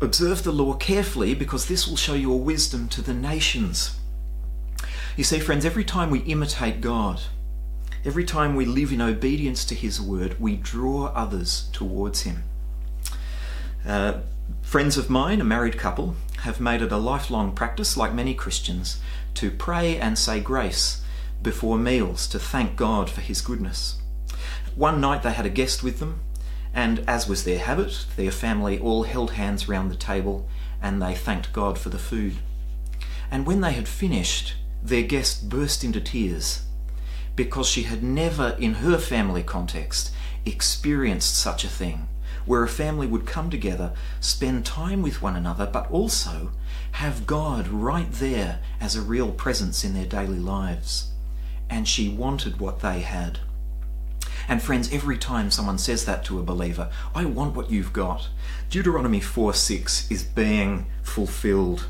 Observe 0.00 0.44
the 0.44 0.52
law 0.52 0.74
carefully, 0.74 1.34
because 1.34 1.66
this 1.66 1.86
will 1.86 1.96
show 1.96 2.14
your 2.14 2.40
wisdom 2.40 2.88
to 2.88 3.02
the 3.02 3.12
nations. 3.12 3.99
You 5.20 5.24
see, 5.24 5.38
friends, 5.38 5.66
every 5.66 5.84
time 5.84 6.08
we 6.08 6.20
imitate 6.20 6.80
God, 6.80 7.20
every 8.06 8.24
time 8.24 8.56
we 8.56 8.64
live 8.64 8.90
in 8.90 9.02
obedience 9.02 9.66
to 9.66 9.74
His 9.74 10.00
word, 10.00 10.40
we 10.40 10.56
draw 10.56 11.08
others 11.08 11.68
towards 11.74 12.22
Him. 12.22 12.44
Uh, 13.86 14.20
friends 14.62 14.96
of 14.96 15.10
mine, 15.10 15.42
a 15.42 15.44
married 15.44 15.76
couple, 15.76 16.16
have 16.44 16.58
made 16.58 16.80
it 16.80 16.90
a 16.90 16.96
lifelong 16.96 17.54
practice, 17.54 17.98
like 17.98 18.14
many 18.14 18.32
Christians, 18.32 18.98
to 19.34 19.50
pray 19.50 19.98
and 19.98 20.18
say 20.18 20.40
grace 20.40 21.02
before 21.42 21.76
meals 21.76 22.26
to 22.28 22.38
thank 22.38 22.76
God 22.76 23.10
for 23.10 23.20
His 23.20 23.42
goodness. 23.42 24.00
One 24.74 25.02
night 25.02 25.22
they 25.22 25.32
had 25.32 25.44
a 25.44 25.50
guest 25.50 25.82
with 25.82 25.98
them, 25.98 26.20
and 26.72 27.04
as 27.06 27.28
was 27.28 27.44
their 27.44 27.58
habit, 27.58 28.06
their 28.16 28.32
family 28.32 28.78
all 28.78 29.02
held 29.02 29.32
hands 29.32 29.68
round 29.68 29.90
the 29.90 29.96
table 29.96 30.48
and 30.80 31.02
they 31.02 31.14
thanked 31.14 31.52
God 31.52 31.78
for 31.78 31.90
the 31.90 31.98
food. 31.98 32.36
And 33.30 33.46
when 33.46 33.60
they 33.60 33.72
had 33.72 33.86
finished, 33.86 34.54
their 34.82 35.02
guest 35.02 35.48
burst 35.48 35.84
into 35.84 36.00
tears 36.00 36.62
because 37.36 37.68
she 37.68 37.84
had 37.84 38.02
never, 38.02 38.56
in 38.58 38.74
her 38.74 38.98
family 38.98 39.42
context, 39.42 40.12
experienced 40.44 41.36
such 41.36 41.64
a 41.64 41.68
thing 41.68 42.06
where 42.46 42.62
a 42.62 42.68
family 42.68 43.06
would 43.06 43.26
come 43.26 43.50
together, 43.50 43.92
spend 44.20 44.66
time 44.66 45.02
with 45.02 45.22
one 45.22 45.36
another, 45.36 45.66
but 45.66 45.90
also 45.90 46.50
have 46.92 47.26
God 47.26 47.68
right 47.68 48.10
there 48.10 48.60
as 48.80 48.96
a 48.96 49.02
real 49.02 49.30
presence 49.30 49.84
in 49.84 49.94
their 49.94 50.06
daily 50.06 50.38
lives. 50.38 51.12
And 51.68 51.86
she 51.86 52.08
wanted 52.08 52.58
what 52.58 52.80
they 52.80 53.00
had. 53.00 53.38
And 54.48 54.60
friends, 54.60 54.92
every 54.92 55.16
time 55.16 55.50
someone 55.50 55.78
says 55.78 56.04
that 56.06 56.24
to 56.24 56.40
a 56.40 56.42
believer, 56.42 56.90
I 57.14 57.24
want 57.24 57.54
what 57.54 57.70
you've 57.70 57.92
got, 57.92 58.28
Deuteronomy 58.68 59.20
4 59.20 59.54
6 59.54 60.10
is 60.10 60.24
being 60.24 60.86
fulfilled. 61.02 61.86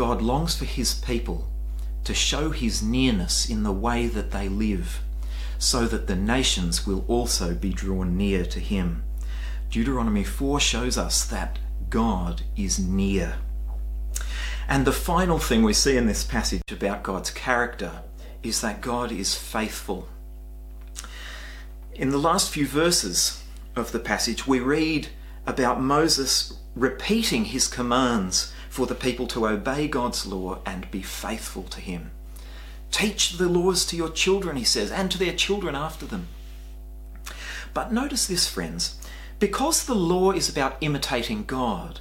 God 0.00 0.22
longs 0.22 0.56
for 0.56 0.64
his 0.64 0.94
people 0.94 1.46
to 2.04 2.14
show 2.14 2.52
his 2.52 2.82
nearness 2.82 3.50
in 3.50 3.64
the 3.64 3.70
way 3.70 4.06
that 4.06 4.30
they 4.30 4.48
live, 4.48 5.02
so 5.58 5.86
that 5.86 6.06
the 6.06 6.16
nations 6.16 6.86
will 6.86 7.04
also 7.06 7.54
be 7.54 7.68
drawn 7.68 8.16
near 8.16 8.46
to 8.46 8.60
him. 8.60 9.02
Deuteronomy 9.68 10.24
4 10.24 10.58
shows 10.58 10.96
us 10.96 11.26
that 11.26 11.58
God 11.90 12.40
is 12.56 12.78
near. 12.78 13.34
And 14.66 14.86
the 14.86 14.92
final 14.92 15.38
thing 15.38 15.62
we 15.62 15.74
see 15.74 15.98
in 15.98 16.06
this 16.06 16.24
passage 16.24 16.62
about 16.72 17.02
God's 17.02 17.30
character 17.30 18.00
is 18.42 18.62
that 18.62 18.80
God 18.80 19.12
is 19.12 19.34
faithful. 19.34 20.08
In 21.92 22.08
the 22.08 22.16
last 22.16 22.50
few 22.50 22.66
verses 22.66 23.44
of 23.76 23.92
the 23.92 24.00
passage, 24.00 24.46
we 24.46 24.60
read 24.60 25.08
about 25.46 25.78
Moses 25.78 26.54
repeating 26.74 27.44
his 27.44 27.68
commands 27.68 28.54
for 28.70 28.86
the 28.86 28.94
people 28.94 29.26
to 29.26 29.48
obey 29.48 29.88
God's 29.88 30.24
law 30.24 30.60
and 30.64 30.90
be 30.92 31.02
faithful 31.02 31.64
to 31.64 31.80
Him. 31.80 32.12
Teach 32.92 33.32
the 33.36 33.48
laws 33.48 33.84
to 33.86 33.96
your 33.96 34.10
children, 34.10 34.56
he 34.56 34.64
says, 34.64 34.90
and 34.90 35.10
to 35.10 35.18
their 35.18 35.34
children 35.34 35.74
after 35.74 36.06
them. 36.06 36.28
But 37.74 37.92
notice 37.92 38.26
this, 38.26 38.48
friends. 38.48 38.96
Because 39.40 39.84
the 39.84 39.94
law 39.94 40.30
is 40.30 40.48
about 40.48 40.76
imitating 40.80 41.44
God, 41.44 42.00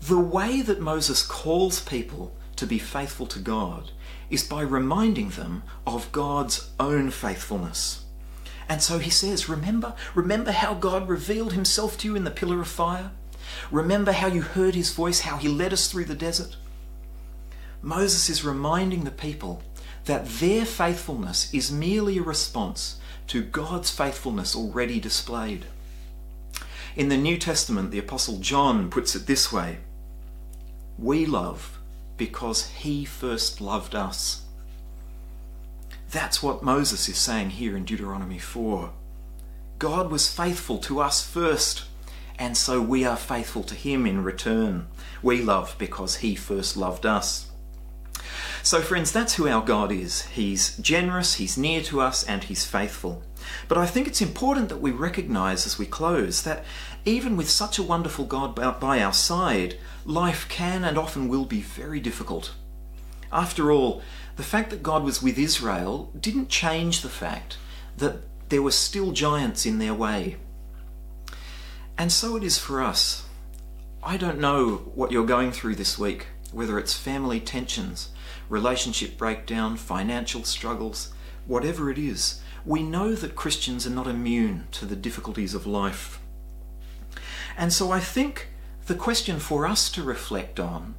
the 0.00 0.18
way 0.18 0.60
that 0.60 0.80
Moses 0.80 1.26
calls 1.26 1.80
people 1.80 2.36
to 2.56 2.66
be 2.66 2.78
faithful 2.78 3.26
to 3.26 3.38
God 3.38 3.90
is 4.28 4.44
by 4.44 4.62
reminding 4.62 5.30
them 5.30 5.62
of 5.86 6.12
God's 6.12 6.70
own 6.78 7.10
faithfulness. 7.10 8.04
And 8.68 8.82
so 8.82 8.98
he 8.98 9.10
says, 9.10 9.48
Remember, 9.48 9.94
remember 10.14 10.52
how 10.52 10.74
God 10.74 11.08
revealed 11.08 11.54
himself 11.54 11.96
to 11.98 12.08
you 12.08 12.16
in 12.16 12.24
the 12.24 12.30
pillar 12.30 12.60
of 12.60 12.68
fire? 12.68 13.10
Remember 13.70 14.12
how 14.12 14.26
you 14.26 14.42
heard 14.42 14.74
his 14.74 14.92
voice, 14.92 15.20
how 15.20 15.36
he 15.36 15.48
led 15.48 15.72
us 15.72 15.90
through 15.90 16.06
the 16.06 16.14
desert? 16.14 16.56
Moses 17.82 18.28
is 18.28 18.44
reminding 18.44 19.04
the 19.04 19.10
people 19.10 19.62
that 20.04 20.26
their 20.26 20.64
faithfulness 20.64 21.52
is 21.52 21.72
merely 21.72 22.18
a 22.18 22.22
response 22.22 22.98
to 23.28 23.42
God's 23.42 23.90
faithfulness 23.90 24.56
already 24.56 25.00
displayed. 25.00 25.66
In 26.96 27.08
the 27.08 27.16
New 27.16 27.38
Testament, 27.38 27.90
the 27.90 27.98
Apostle 27.98 28.38
John 28.38 28.90
puts 28.90 29.14
it 29.14 29.26
this 29.26 29.52
way 29.52 29.78
We 30.98 31.26
love 31.26 31.78
because 32.16 32.68
he 32.68 33.04
first 33.04 33.60
loved 33.60 33.94
us. 33.94 34.42
That's 36.10 36.42
what 36.42 36.64
Moses 36.64 37.08
is 37.08 37.16
saying 37.16 37.50
here 37.50 37.76
in 37.76 37.84
Deuteronomy 37.84 38.38
4. 38.38 38.90
God 39.78 40.10
was 40.10 40.28
faithful 40.28 40.78
to 40.78 41.00
us 41.00 41.24
first, 41.24 41.84
and 42.40 42.56
so 42.56 42.82
we 42.82 43.04
are 43.04 43.16
faithful 43.16 43.62
to 43.62 43.74
him 43.74 44.06
in 44.06 44.24
return. 44.24 44.88
We 45.22 45.42
love 45.42 45.76
because 45.78 46.16
he 46.16 46.34
first 46.34 46.76
loved 46.76 47.06
us. 47.06 47.50
So, 48.62 48.82
friends, 48.82 49.12
that's 49.12 49.34
who 49.34 49.48
our 49.48 49.62
God 49.62 49.92
is. 49.92 50.22
He's 50.22 50.76
generous, 50.78 51.34
He's 51.34 51.56
near 51.56 51.80
to 51.82 52.00
us, 52.00 52.24
and 52.24 52.44
He's 52.44 52.66
faithful. 52.66 53.22
But 53.68 53.78
I 53.78 53.86
think 53.86 54.06
it's 54.06 54.20
important 54.20 54.68
that 54.68 54.82
we 54.82 54.90
recognize 54.90 55.66
as 55.66 55.78
we 55.78 55.86
close 55.86 56.42
that 56.42 56.64
even 57.06 57.36
with 57.36 57.48
such 57.48 57.78
a 57.78 57.82
wonderful 57.82 58.26
God 58.26 58.54
by 58.54 59.02
our 59.02 59.14
side, 59.14 59.78
life 60.04 60.46
can 60.48 60.84
and 60.84 60.98
often 60.98 61.28
will 61.28 61.46
be 61.46 61.62
very 61.62 62.00
difficult. 62.00 62.52
After 63.32 63.72
all, 63.72 64.02
the 64.36 64.42
fact 64.42 64.70
that 64.70 64.82
God 64.82 65.04
was 65.04 65.22
with 65.22 65.38
Israel 65.38 66.12
didn't 66.18 66.50
change 66.50 67.00
the 67.00 67.08
fact 67.08 67.56
that 67.96 68.16
there 68.50 68.62
were 68.62 68.72
still 68.72 69.12
giants 69.12 69.64
in 69.64 69.78
their 69.78 69.94
way. 69.94 70.36
And 72.00 72.10
so 72.10 72.34
it 72.34 72.42
is 72.42 72.56
for 72.56 72.80
us. 72.80 73.24
I 74.02 74.16
don't 74.16 74.40
know 74.40 74.90
what 74.94 75.12
you're 75.12 75.26
going 75.26 75.52
through 75.52 75.74
this 75.74 75.98
week, 75.98 76.28
whether 76.50 76.78
it's 76.78 76.94
family 76.94 77.40
tensions, 77.40 78.08
relationship 78.48 79.18
breakdown, 79.18 79.76
financial 79.76 80.44
struggles, 80.44 81.12
whatever 81.46 81.90
it 81.90 81.98
is, 81.98 82.40
we 82.64 82.82
know 82.82 83.14
that 83.14 83.36
Christians 83.36 83.86
are 83.86 83.90
not 83.90 84.06
immune 84.06 84.66
to 84.72 84.86
the 84.86 84.96
difficulties 84.96 85.52
of 85.52 85.66
life. 85.66 86.20
And 87.58 87.70
so 87.70 87.90
I 87.90 88.00
think 88.00 88.48
the 88.86 88.94
question 88.94 89.38
for 89.38 89.66
us 89.66 89.90
to 89.90 90.02
reflect 90.02 90.58
on 90.58 90.94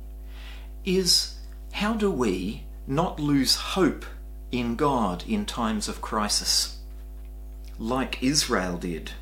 is 0.86 1.39
how 1.72 1.96
do 1.96 2.12
we 2.12 2.65
not 2.86 3.20
lose 3.20 3.55
hope 3.55 4.05
in 4.51 4.75
God 4.75 5.24
in 5.27 5.48
times 5.48 5.88
of 5.88 6.00
crisis, 6.00 6.77
like 7.79 8.22
Israel 8.22 8.77
did? 8.77 9.13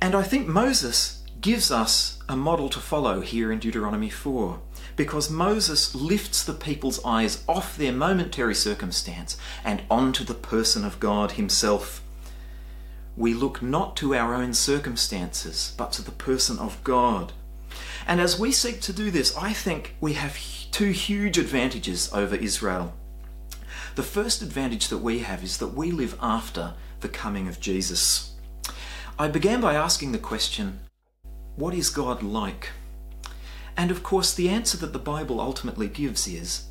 And 0.00 0.14
I 0.14 0.22
think 0.22 0.46
Moses 0.46 1.22
gives 1.40 1.70
us 1.70 2.18
a 2.28 2.36
model 2.36 2.68
to 2.68 2.80
follow 2.80 3.20
here 3.20 3.50
in 3.50 3.58
Deuteronomy 3.58 4.10
4 4.10 4.60
because 4.96 5.30
Moses 5.30 5.94
lifts 5.94 6.42
the 6.42 6.52
people's 6.52 7.04
eyes 7.04 7.42
off 7.48 7.76
their 7.76 7.92
momentary 7.92 8.54
circumstance 8.54 9.36
and 9.64 9.82
onto 9.90 10.24
the 10.24 10.34
person 10.34 10.84
of 10.84 11.00
God 11.00 11.32
Himself. 11.32 12.02
We 13.16 13.34
look 13.34 13.62
not 13.62 13.96
to 13.96 14.14
our 14.14 14.34
own 14.34 14.54
circumstances, 14.54 15.74
but 15.76 15.92
to 15.92 16.02
the 16.02 16.12
person 16.12 16.58
of 16.58 16.82
God. 16.84 17.32
And 18.06 18.20
as 18.20 18.38
we 18.38 18.52
seek 18.52 18.80
to 18.82 18.92
do 18.92 19.10
this, 19.10 19.36
I 19.36 19.52
think 19.52 19.96
we 20.00 20.14
have 20.14 20.38
two 20.70 20.90
huge 20.90 21.38
advantages 21.38 22.12
over 22.12 22.36
Israel. 22.36 22.94
The 23.96 24.02
first 24.02 24.42
advantage 24.42 24.88
that 24.88 24.98
we 24.98 25.20
have 25.20 25.42
is 25.42 25.58
that 25.58 25.74
we 25.74 25.90
live 25.90 26.16
after 26.20 26.74
the 27.00 27.08
coming 27.08 27.48
of 27.48 27.60
Jesus. 27.60 28.27
I 29.20 29.26
began 29.26 29.60
by 29.60 29.74
asking 29.74 30.12
the 30.12 30.18
question 30.18 30.78
what 31.56 31.74
is 31.74 31.90
God 31.90 32.22
like? 32.22 32.68
And 33.76 33.90
of 33.90 34.04
course, 34.04 34.32
the 34.32 34.48
answer 34.48 34.76
that 34.76 34.92
the 34.92 34.98
Bible 35.00 35.40
ultimately 35.40 35.88
gives 35.88 36.28
is 36.28 36.66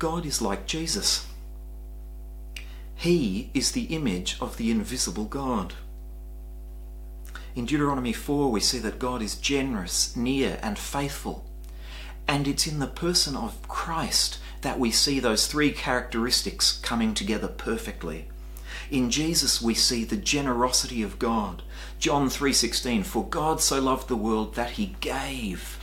God 0.00 0.26
is 0.26 0.42
like 0.42 0.66
Jesus. 0.66 1.28
He 2.96 3.50
is 3.54 3.70
the 3.70 3.84
image 3.84 4.36
of 4.40 4.56
the 4.56 4.72
invisible 4.72 5.26
God. 5.26 5.74
In 7.54 7.66
Deuteronomy 7.66 8.12
4, 8.12 8.50
we 8.50 8.58
see 8.58 8.80
that 8.80 8.98
God 8.98 9.22
is 9.22 9.36
generous, 9.36 10.16
near, 10.16 10.58
and 10.60 10.76
faithful. 10.76 11.44
And 12.26 12.48
it's 12.48 12.66
in 12.66 12.80
the 12.80 12.88
person 12.88 13.36
of 13.36 13.68
Christ 13.68 14.38
that 14.62 14.80
we 14.80 14.90
see 14.90 15.20
those 15.20 15.46
three 15.46 15.70
characteristics 15.70 16.72
coming 16.82 17.14
together 17.14 17.46
perfectly. 17.46 18.28
In 18.90 19.10
Jesus 19.10 19.60
we 19.62 19.74
see 19.74 20.04
the 20.04 20.16
generosity 20.16 21.02
of 21.02 21.18
God. 21.18 21.62
John 21.98 22.28
3:16 22.28 23.04
For 23.04 23.24
God 23.24 23.60
so 23.60 23.80
loved 23.80 24.08
the 24.08 24.16
world 24.16 24.54
that 24.54 24.72
he 24.72 24.96
gave 25.00 25.78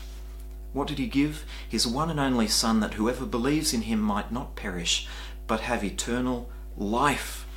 what 0.72 0.88
did 0.88 1.00
he 1.00 1.08
give? 1.08 1.46
His 1.68 1.88
one 1.88 2.12
and 2.12 2.20
only 2.20 2.48
Son, 2.48 2.80
that 2.80 2.94
whoever 2.94 3.26
believes 3.26 3.74
in 3.74 3.84
him 3.84 4.00
might 4.00 4.32
not 4.32 4.56
perish, 4.56 5.08
but 5.48 5.62
have 5.62 5.84
eternal 5.84 6.50
life. 6.78 7.48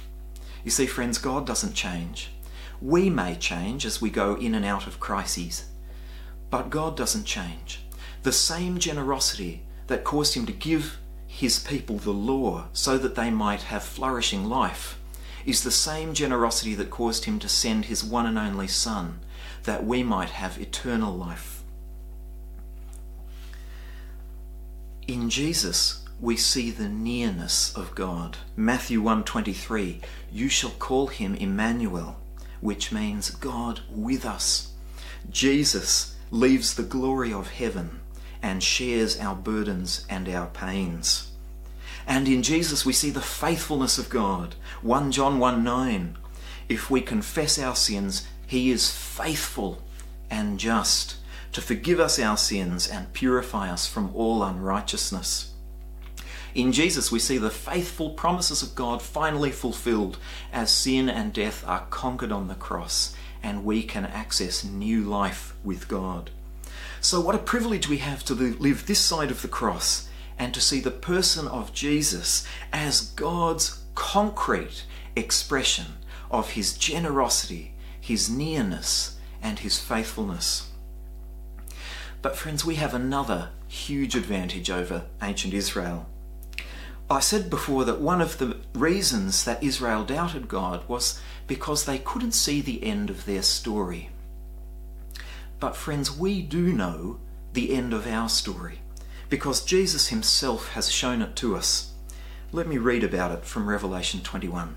You 0.64 0.70
see, 0.70 0.86
friends, 0.86 1.18
God 1.18 1.46
doesn't 1.46 1.74
change. 1.74 2.30
We 2.80 3.10
may 3.10 3.36
change 3.36 3.84
as 3.84 4.00
we 4.00 4.10
go 4.10 4.34
in 4.36 4.54
and 4.54 4.64
out 4.64 4.86
of 4.86 4.98
crises, 4.98 5.66
but 6.50 6.70
God 6.70 6.96
doesn't 6.96 7.24
change. 7.24 7.84
The 8.22 8.32
same 8.32 8.78
generosity 8.78 9.62
that 9.88 10.04
caused 10.04 10.34
him 10.34 10.46
to 10.46 10.52
give 10.52 10.98
his 11.26 11.58
people 11.58 11.98
the 11.98 12.12
law 12.12 12.66
so 12.72 12.96
that 12.98 13.14
they 13.14 13.30
might 13.30 13.62
have 13.62 13.82
flourishing 13.82 14.44
life 14.44 14.98
is 15.44 15.62
the 15.62 15.70
same 15.70 16.14
generosity 16.14 16.74
that 16.74 16.90
caused 16.90 17.24
him 17.24 17.38
to 17.38 17.48
send 17.48 17.86
his 17.86 18.04
one 18.04 18.26
and 18.26 18.38
only 18.38 18.68
Son 18.68 19.20
that 19.64 19.84
we 19.84 20.02
might 20.02 20.30
have 20.30 20.60
eternal 20.60 21.14
life. 21.14 21.62
In 25.06 25.30
Jesus, 25.30 26.04
we 26.20 26.36
see 26.36 26.70
the 26.70 26.88
nearness 26.88 27.72
of 27.74 27.94
God. 27.96 28.38
Matthew 28.56 29.02
1:23, 29.02 30.00
you 30.32 30.48
shall 30.48 30.70
call 30.70 31.08
him 31.08 31.34
Emmanuel, 31.34 32.16
which 32.60 32.92
means 32.92 33.30
God 33.30 33.80
with 33.90 34.24
us. 34.24 34.68
Jesus 35.28 36.14
leaves 36.30 36.74
the 36.74 36.84
glory 36.84 37.32
of 37.32 37.50
heaven 37.50 38.00
and 38.40 38.62
shares 38.62 39.18
our 39.18 39.34
burdens 39.34 40.06
and 40.08 40.28
our 40.28 40.46
pains. 40.46 41.31
And 42.06 42.28
in 42.28 42.42
Jesus 42.42 42.84
we 42.84 42.92
see 42.92 43.10
the 43.10 43.20
faithfulness 43.20 43.98
of 43.98 44.08
God. 44.08 44.54
1 44.82 45.12
John 45.12 45.38
1 45.38 45.62
9. 45.62 46.16
If 46.68 46.90
we 46.90 47.00
confess 47.00 47.58
our 47.58 47.76
sins, 47.76 48.26
he 48.46 48.70
is 48.70 48.90
faithful 48.90 49.82
and 50.30 50.58
just 50.58 51.16
to 51.52 51.60
forgive 51.60 52.00
us 52.00 52.18
our 52.18 52.36
sins 52.36 52.88
and 52.88 53.12
purify 53.12 53.70
us 53.70 53.86
from 53.86 54.14
all 54.14 54.42
unrighteousness. 54.42 55.52
In 56.54 56.72
Jesus, 56.72 57.10
we 57.10 57.18
see 57.18 57.38
the 57.38 57.50
faithful 57.50 58.10
promises 58.10 58.62
of 58.62 58.74
God 58.74 59.00
finally 59.00 59.50
fulfilled 59.50 60.18
as 60.52 60.70
sin 60.70 61.08
and 61.08 61.32
death 61.32 61.66
are 61.66 61.86
conquered 61.90 62.32
on 62.32 62.48
the 62.48 62.54
cross 62.54 63.14
and 63.42 63.64
we 63.64 63.82
can 63.82 64.04
access 64.04 64.62
new 64.62 65.02
life 65.02 65.54
with 65.64 65.88
God. 65.88 66.30
So, 67.00 67.20
what 67.20 67.34
a 67.34 67.38
privilege 67.38 67.88
we 67.88 67.98
have 67.98 68.24
to 68.26 68.34
live 68.34 68.86
this 68.86 69.00
side 69.00 69.30
of 69.30 69.42
the 69.42 69.48
cross 69.48 70.08
and 70.38 70.52
to 70.54 70.60
see 70.60 70.80
the 70.80 70.90
person 70.90 71.46
of 71.48 71.72
Jesus 71.72 72.46
as 72.72 73.00
God's 73.00 73.82
concrete 73.94 74.84
expression 75.16 75.86
of 76.30 76.50
his 76.50 76.76
generosity, 76.76 77.74
his 78.00 78.30
nearness, 78.30 79.18
and 79.42 79.58
his 79.58 79.78
faithfulness. 79.78 80.70
But, 82.22 82.36
friends, 82.36 82.64
we 82.64 82.76
have 82.76 82.94
another 82.94 83.50
huge 83.66 84.14
advantage 84.14 84.70
over 84.70 85.06
ancient 85.20 85.54
Israel. 85.54 86.06
I 87.10 87.20
said 87.20 87.50
before 87.50 87.84
that 87.84 88.00
one 88.00 88.20
of 88.20 88.38
the 88.38 88.58
reasons 88.74 89.44
that 89.44 89.62
Israel 89.62 90.04
doubted 90.04 90.48
God 90.48 90.88
was 90.88 91.20
because 91.46 91.84
they 91.84 91.98
couldn't 91.98 92.32
see 92.32 92.60
the 92.60 92.84
end 92.84 93.10
of 93.10 93.26
their 93.26 93.42
story. 93.42 94.10
But, 95.60 95.76
friends, 95.76 96.16
we 96.16 96.42
do 96.42 96.72
know 96.72 97.18
the 97.52 97.74
end 97.74 97.92
of 97.92 98.06
our 98.06 98.28
story 98.28 98.81
because 99.32 99.64
Jesus 99.64 100.08
himself 100.08 100.72
has 100.72 100.92
shown 100.92 101.22
it 101.22 101.34
to 101.36 101.56
us. 101.56 101.92
Let 102.52 102.68
me 102.68 102.76
read 102.76 103.02
about 103.02 103.32
it 103.32 103.46
from 103.46 103.66
Revelation 103.66 104.20
21. 104.20 104.76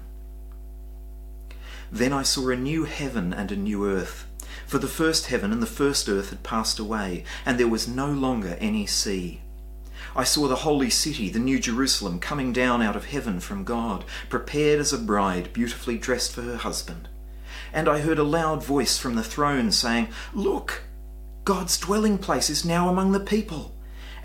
Then 1.91 2.13
I 2.13 2.23
saw 2.23 2.47
a 2.47 2.55
new 2.55 2.85
heaven 2.85 3.33
and 3.33 3.51
a 3.51 3.57
new 3.57 3.85
earth. 3.85 4.25
For 4.65 4.77
the 4.77 4.87
first 4.87 5.25
heaven 5.25 5.51
and 5.51 5.61
the 5.61 5.67
first 5.67 6.07
earth 6.07 6.29
had 6.29 6.41
passed 6.41 6.79
away, 6.79 7.25
and 7.45 7.59
there 7.59 7.67
was 7.67 7.85
no 7.85 8.07
longer 8.07 8.55
any 8.61 8.85
sea. 8.85 9.41
I 10.15 10.23
saw 10.23 10.47
the 10.47 10.63
holy 10.63 10.89
city, 10.89 11.27
the 11.27 11.37
new 11.37 11.59
Jerusalem, 11.59 12.21
coming 12.21 12.53
down 12.53 12.81
out 12.81 12.95
of 12.95 13.07
heaven 13.07 13.41
from 13.41 13.65
God, 13.65 14.05
prepared 14.29 14.79
as 14.79 14.93
a 14.93 14.97
bride 14.97 15.51
beautifully 15.51 15.97
dressed 15.97 16.31
for 16.31 16.43
her 16.43 16.55
husband. 16.55 17.09
And 17.73 17.89
I 17.89 17.99
heard 17.99 18.19
a 18.19 18.23
loud 18.23 18.63
voice 18.63 18.97
from 18.97 19.15
the 19.15 19.21
throne 19.21 19.73
saying, 19.73 20.07
Look, 20.33 20.83
God's 21.43 21.77
dwelling 21.77 22.17
place 22.17 22.49
is 22.49 22.63
now 22.63 22.87
among 22.87 23.11
the 23.11 23.19
people, 23.19 23.74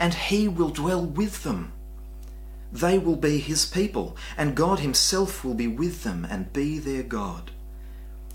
and 0.01 0.15
he 0.15 0.49
will 0.49 0.71
dwell 0.71 1.05
with 1.05 1.45
them. 1.45 1.73
They 2.73 2.99
will 2.99 3.17
be 3.17 3.39
his 3.39 3.67
people, 3.67 4.17
and 4.37 4.57
God 4.57 4.81
himself 4.81 5.45
will 5.45 5.55
be 5.55 5.69
with 5.69 6.03
them 6.03 6.27
and 6.29 6.53
be 6.53 6.79
their 6.79 7.03
God. 7.03 7.51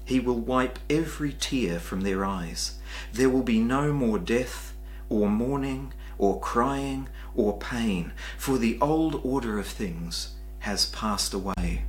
He 0.06 0.20
will 0.20 0.40
wipe 0.40 0.78
every 0.90 1.34
tear 1.34 1.80
from 1.80 2.02
their 2.02 2.24
eyes. 2.24 2.78
There 3.12 3.30
will 3.30 3.44
be 3.44 3.60
no 3.60 3.92
more 3.92 4.20
death, 4.20 4.74
or 5.10 5.28
mourning, 5.28 5.94
or 6.20 6.40
crying, 6.40 7.10
or 7.36 7.58
pain, 7.58 8.14
for 8.38 8.60
the 8.60 8.78
old 8.80 9.20
order 9.24 9.58
of 9.58 9.66
things 9.66 10.36
has 10.60 10.86
passed 10.88 11.34
away. 11.34 11.86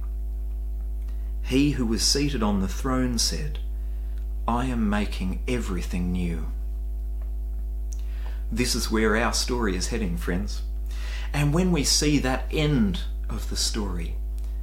He 1.43 1.73
who 1.73 1.87
was 1.87 2.03
seated 2.03 2.43
on 2.43 2.61
the 2.61 2.69
throne 2.69 3.19
said, 3.19 3.59
I 4.49 4.67
am 4.67 4.89
making 4.89 5.43
everything 5.47 6.12
new. 6.12 6.47
This 8.50 8.74
is 8.74 8.90
where 8.90 9.16
our 9.16 9.32
story 9.32 9.76
is 9.76 9.88
heading, 9.88 10.16
friends. 10.16 10.62
And 11.32 11.52
when 11.52 11.72
we 11.72 11.85
see 11.85 12.18
that 12.18 12.46
end 12.50 13.00
of 13.28 13.50
the 13.50 13.56
story, 13.56 14.14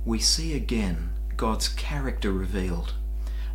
we 0.05 0.19
see 0.19 0.55
again 0.55 1.09
God's 1.35 1.67
character 1.67 2.31
revealed 2.31 2.93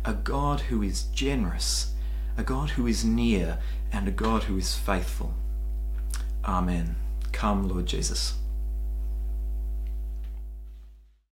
a 0.05 0.13
God 0.13 0.61
who 0.61 0.81
is 0.81 1.03
generous, 1.03 1.93
a 2.37 2.43
God 2.43 2.71
who 2.71 2.87
is 2.87 3.03
near, 3.03 3.59
and 3.91 4.07
a 4.07 4.11
God 4.11 4.43
who 4.43 4.57
is 4.57 4.75
faithful. 4.75 5.33
Amen. 6.45 6.95
Come, 7.31 7.67
Lord 7.67 7.85
Jesus. 7.85 8.35